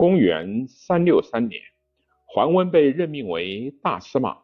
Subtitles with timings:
[0.00, 1.60] 公元三六三年，
[2.24, 4.38] 桓温被任命为大司马、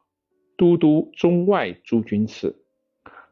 [0.59, 2.55] 都督中外诸军事。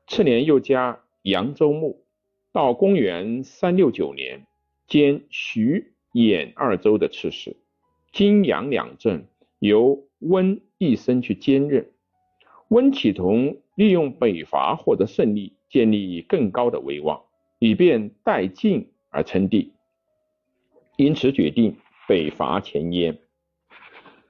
[0.07, 2.07] 次年又加扬州牧。
[2.51, 4.47] 到公元三六九年，
[4.87, 7.59] 兼徐、兖二州的刺史。
[8.11, 9.27] 金阳两镇
[9.59, 11.91] 由温一生去兼任。
[12.69, 17.23] 温启同利用北伐获得胜利，建立更高的威望，
[17.59, 19.75] 以便代晋而称帝。
[20.97, 21.77] 因此决定
[22.07, 23.19] 北伐前燕。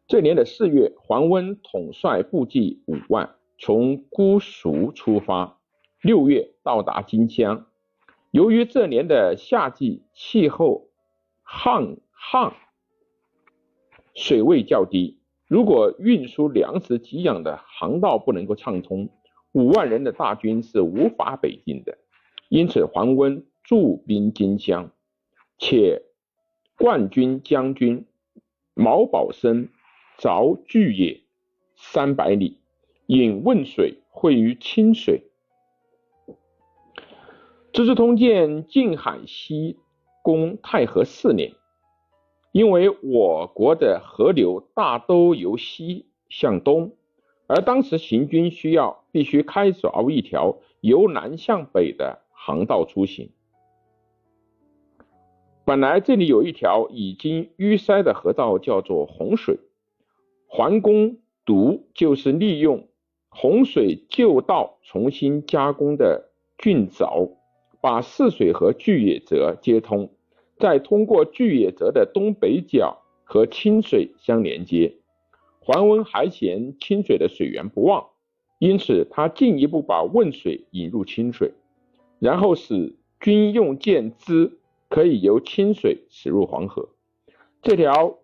[0.07, 5.59] 这年的四月，桓温统帅部骑五万，从姑熟出发。
[6.03, 7.67] 六月到达荆襄。
[8.31, 10.89] 由于这年的夏季气候
[11.43, 12.53] 旱旱，
[14.15, 15.19] 水位较低，
[15.49, 19.09] 如果运输粮食给养的航道不能够畅通，
[19.53, 21.97] 五万人的大军是无法北进的。
[22.51, 24.91] 因此，桓温驻兵荆襄，
[25.57, 26.03] 且
[26.77, 28.05] 冠军将军
[28.75, 29.69] 毛宝生
[30.19, 31.21] 凿巨野
[31.77, 32.59] 三百里，
[33.07, 35.23] 引汶水汇于清水。
[37.73, 39.79] 《资治通鉴》晋海西
[40.23, 41.53] 宫太和四年，
[42.51, 46.93] 因为我国的河流大都由西向东，
[47.47, 53.31] 而当时行军需要必须开凿一条由南向北的航道出行。
[55.65, 59.59] 本来这里有一条已经淤塞的河道，叫做洪水。
[60.47, 62.89] 桓公独就是利用
[63.29, 67.31] 洪水旧道重新加工的郡凿。
[67.81, 70.09] 把泗水和巨野泽接通，
[70.59, 74.95] 再通过巨野泽的东北角和清水相连接。
[75.61, 78.07] 桓温还嫌清水的水源不旺，
[78.59, 81.53] 因此他进一步把汶水引入清水，
[82.21, 84.59] 然后使军用舰只
[84.95, 86.91] 可以由清水驶入黄河。
[87.63, 88.21] 这条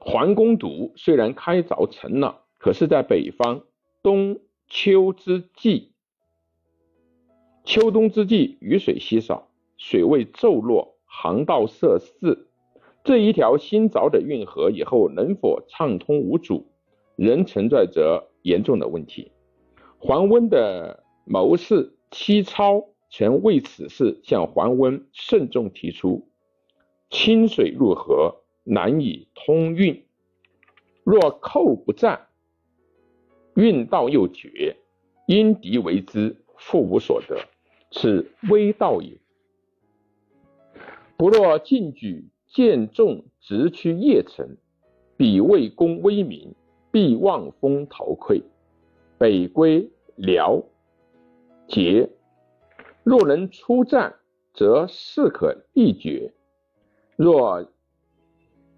[0.00, 3.64] 环公堵虽然开凿成了，可是，在北方
[4.02, 5.92] 冬秋之际。
[7.64, 12.48] 秋冬之际，雨水稀少，水位骤落，航道涉事。
[13.04, 16.72] 这一条新凿的运河以后能否畅通无阻，
[17.16, 19.32] 仍存在着严重的问题。
[19.98, 26.26] 桓温的谋士戚超曾为此事向桓温慎重提出：
[27.10, 30.02] 清水入河，难以通运；
[31.04, 32.26] 若寇不战，
[33.54, 34.76] 运道又绝，
[35.28, 37.38] 因敌为之，复无所得。
[37.92, 39.16] 此危道也。
[41.16, 44.56] 不若进举见众直趋邺城，
[45.16, 46.52] 彼为公威名，
[46.90, 48.42] 必望风逃溃，
[49.18, 50.60] 北归辽
[51.68, 52.10] 节。
[53.04, 54.16] 若能出战，
[54.52, 56.32] 则势可力绝；
[57.16, 57.70] 若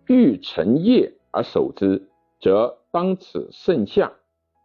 [0.06, 2.10] 欲成业而守之，
[2.40, 4.12] 则当此盛夏，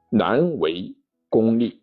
[0.09, 0.95] 难为
[1.29, 1.81] 功利。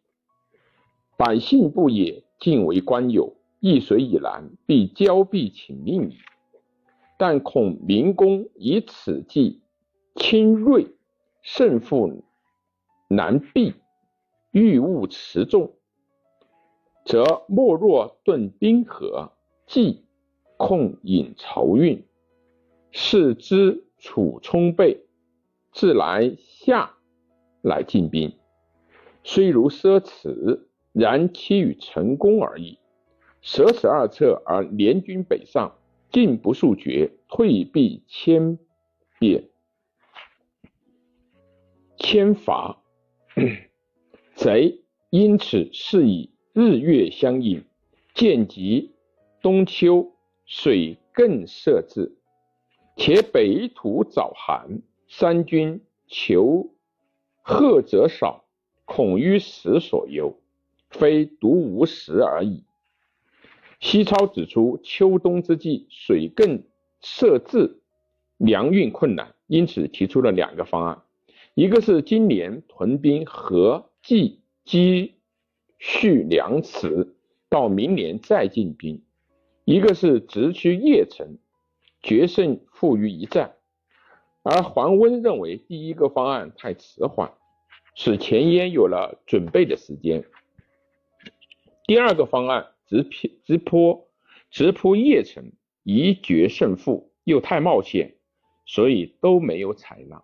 [1.17, 2.22] 百姓不也。
[2.41, 6.19] 尽为官有，易水以南，必交臂请命矣。
[7.19, 9.61] 但恐明公以此计
[10.15, 10.87] 轻锐，
[11.43, 12.22] 胜负
[13.09, 13.75] 难避，
[14.53, 15.75] 欲物持重，
[17.09, 19.33] 则莫若顿冰河，
[19.67, 20.05] 计
[20.59, 22.05] 控引漕运，
[22.91, 25.07] 视之楚充备，
[25.73, 26.97] 自来下
[27.63, 28.37] 乃进兵，
[29.25, 30.61] 虽如奢侈。
[30.93, 32.79] 然期与成功而已。
[33.41, 35.77] 舍此二策而联军北上，
[36.11, 38.59] 进不速决，退必千
[39.21, 39.49] 变，
[41.97, 42.83] 千伐。
[44.35, 47.63] 贼因此是以日月相应，
[48.15, 48.91] 见及
[49.41, 50.11] 冬秋，
[50.45, 52.17] 水更涉至，
[52.97, 56.69] 且北土早寒，三军求
[57.43, 58.45] 贺者少，
[58.85, 60.37] 恐于时所忧。
[60.91, 62.65] 非独无时而已。
[63.79, 66.65] 西超指出，秋冬之际水更
[67.00, 67.79] 涉至，
[68.37, 71.03] 粮运困难，因此提出了两个方案：
[71.55, 75.15] 一个是今年屯兵和计积
[75.79, 77.15] 蓄粮池，
[77.49, 79.01] 到明年再进兵；
[79.65, 81.39] 一个是直趋邺城，
[82.03, 83.55] 决胜负于一战。
[84.43, 87.33] 而桓温认为第一个方案太迟缓，
[87.95, 90.25] 使前燕有了准备的时间。
[91.87, 94.09] 第二个方案直劈直扑
[94.51, 95.53] 直扑邺城，
[95.85, 98.17] 一决胜负，又太冒险，
[98.67, 100.23] 所以都没有采纳。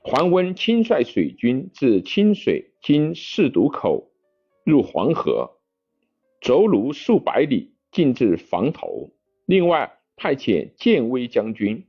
[0.00, 4.10] 桓温亲率水军至清水经四渡口
[4.68, 5.50] 入黄河，
[6.42, 9.10] 轴卢数百里，进至房头。
[9.46, 11.86] 另外派遣建威将军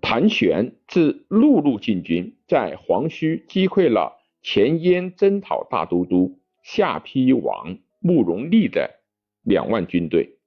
[0.00, 9.00] 谭玄自陆路进军，在黄须击溃了前燕征讨大都督下邳王慕容立的
[9.42, 10.38] 两万军队。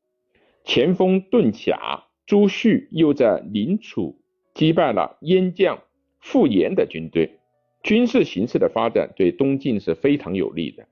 [0.63, 4.21] 前锋遁甲朱旭又在临楚
[4.53, 5.83] 击败了燕将
[6.21, 7.39] 傅延的军队。
[7.83, 10.87] 军事形势的发展对东晋是非常有利的。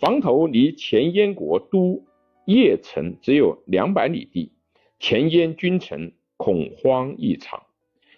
[0.00, 2.04] 房头离前燕国都
[2.46, 4.52] 邺城只有两百里地，
[4.98, 7.62] 前燕君臣恐慌异常，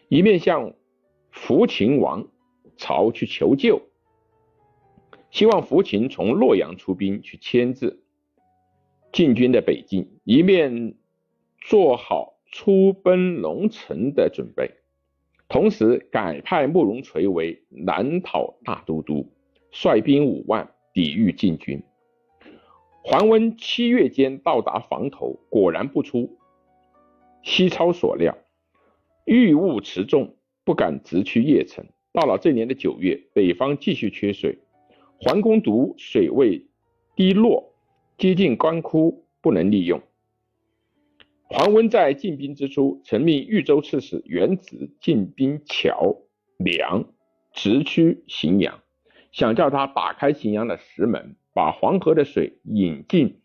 [0.09, 0.75] 一面向
[1.31, 2.27] 福秦王
[2.77, 3.83] 朝去求救，
[5.31, 8.03] 希望福秦从洛阳出兵去牵制
[9.13, 10.95] 晋军的北进，一面
[11.61, 14.71] 做好出奔龙城的准备。
[15.51, 19.27] 同时改派慕容垂为南讨大都督，
[19.73, 21.83] 率兵五万抵御晋军。
[23.03, 26.39] 桓温七月间到达房头，果然不出
[27.43, 28.39] 西超所料，
[29.25, 31.85] 遇雾持重，不敢直趋邺城。
[32.13, 34.57] 到了这年的九月，北方继续缺水，
[35.21, 36.65] 桓公渎水位
[37.17, 37.75] 低落，
[38.17, 40.01] 接近干枯，不能利用。
[41.53, 46.17] 桓温在进兵之初，曾命豫州刺史元子进兵桥
[46.59, 47.13] 梁，
[47.53, 48.81] 直趋荥阳，
[49.33, 53.41] 想叫他打开荥阳的石门，把黄河的水引进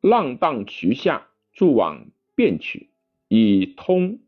[0.00, 2.90] 浪荡渠下，注往汴渠，
[3.28, 4.18] 以通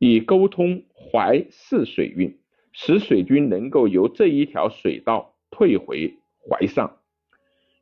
[0.00, 2.36] 以沟通淮泗水运，
[2.72, 6.16] 使水军能够由这一条水道退回
[6.48, 6.99] 淮上。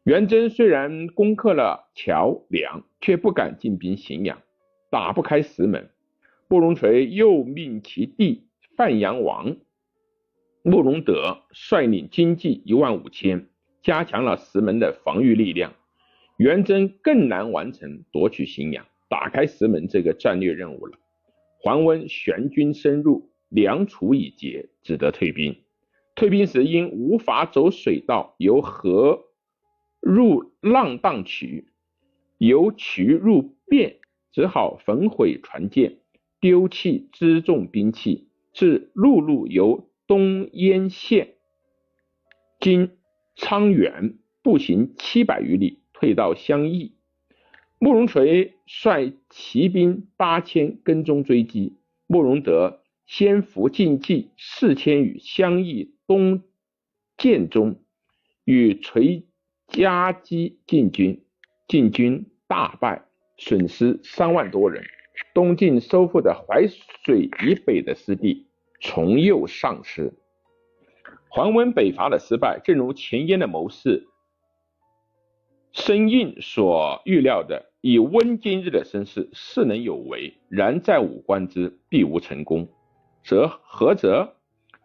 [0.08, 4.40] 元贞虽然攻克了桥梁，却不敢进兵荥阳，
[4.90, 5.90] 打不开石门。
[6.48, 9.58] 慕容垂又命其弟范阳王
[10.62, 13.48] 慕容德率领精骑一万五千，
[13.82, 15.74] 加强了石门的防御力量。
[16.38, 20.96] 元贞更难完成夺取荥阳、打开石门这个战略任务了。
[21.60, 25.54] 桓温玄军深入，粮储已竭，只得退兵。
[26.14, 29.26] 退兵时因无法走水道，由河。
[30.00, 31.68] 入浪荡渠，
[32.38, 33.96] 由渠入汴，
[34.32, 35.98] 只好焚毁船舰，
[36.40, 41.34] 丢弃辎重兵器，至陆路由东燕县
[42.60, 42.90] 经
[43.36, 46.94] 沧源步行七百余里，退到襄邑。
[47.78, 51.76] 慕容垂率骑兵八千跟踪追击，
[52.08, 56.42] 慕容德先伏晋骑四千于襄邑东
[57.16, 57.80] 涧中，
[58.44, 59.27] 与垂。
[59.68, 61.22] 夹击晋军，
[61.68, 63.04] 晋军大败，
[63.36, 64.82] 损失三万多人。
[65.34, 66.66] 东晋收复的淮
[67.04, 68.46] 水以北的失地
[68.80, 70.14] 重又丧失。
[71.28, 74.08] 桓温北伐的失败，正如前燕的谋士
[75.72, 82.68] 申印所预料的，以温今日的身世，势能有为，然在五官之，必无成功。
[83.22, 84.34] 则何则？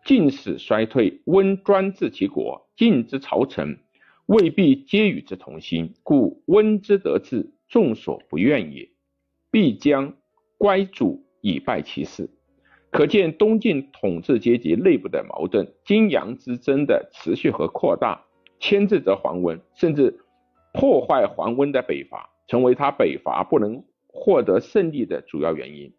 [0.05, 3.79] 晋使衰退，温专治其国，晋之朝臣。
[4.25, 8.89] 未必皆与之同心，故温之得志，众所不愿也。
[9.51, 10.13] 必将
[10.57, 12.29] 乖主以败其势。
[12.89, 18.23] 可见东晋统治阶级内部的矛盾、金阳之争的持续和扩大，
[18.59, 20.19] 牵制着桓温，甚至
[20.73, 25.91] 破坏桓温的北伐，成为他北伐不能获得胜利的主要原因。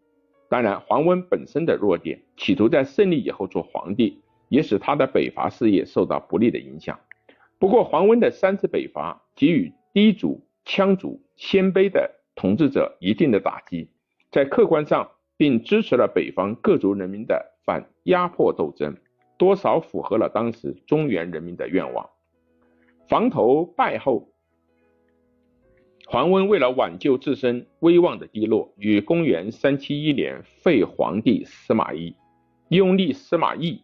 [0.49, 6.99] 当然，桓温本身的弱点，企图在胜利以后做皇帝，也使他的北伐事业受到不利的影响。
[7.65, 13.89] 不过，桓温的三次北伐给予氐族、羌族、鲜卑的统治者一定的打击，
[14.29, 18.95] 在客观上并支持了北方各族人民的反压迫斗争，
[19.39, 22.07] 多少符合了当时中原人民的愿望。
[23.09, 24.29] 房头败后，
[26.05, 32.15] 桓温为了挽救自身威望的低落，于公元三七一年废皇帝司马懿，
[32.69, 33.81] 拥立司马懿、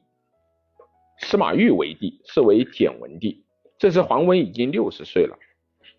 [1.18, 3.41] 司马昱为帝，是为简文帝。
[3.82, 5.40] 这时桓温已经六十岁了。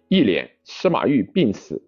[0.07, 1.83] 一年，司马懿病死，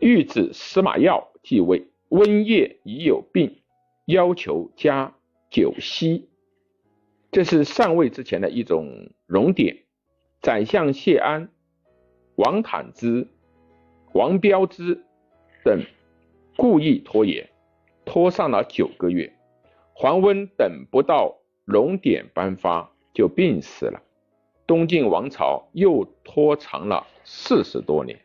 [0.00, 1.86] 御子司马曜继位。
[2.08, 3.60] 温夜已有病，
[4.06, 5.14] 要求加
[5.50, 6.30] 九锡，
[7.30, 9.84] 这是上位之前的一种荣典。
[10.40, 11.50] 宰相谢安、
[12.36, 13.28] 王坦之、
[14.14, 15.04] 王彪之
[15.62, 15.84] 等
[16.56, 17.50] 故意拖延，
[18.06, 19.30] 拖上了九个月。
[19.92, 22.91] 桓温等不到荣典颁发。
[23.12, 24.02] 就病死了，
[24.66, 28.18] 东晋王朝又拖长了四十多年。